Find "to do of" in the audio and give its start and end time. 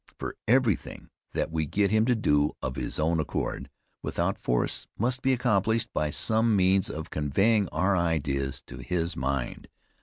2.05-2.75